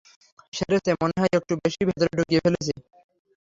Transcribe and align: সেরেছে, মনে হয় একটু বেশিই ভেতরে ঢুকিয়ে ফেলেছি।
সেরেছে, 0.53 0.91
মনে 1.01 1.15
হয় 1.21 1.33
একটু 1.39 1.53
বেশিই 1.61 1.87
ভেতরে 1.89 2.11
ঢুকিয়ে 2.17 2.43
ফেলেছি। 2.45 2.71